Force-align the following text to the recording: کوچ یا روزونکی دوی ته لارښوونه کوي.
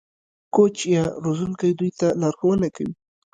کوچ 0.55 0.75
یا 0.93 1.03
روزونکی 1.25 1.69
دوی 1.79 1.91
ته 1.99 2.07
لارښوونه 2.21 2.67
کوي. 2.75 2.93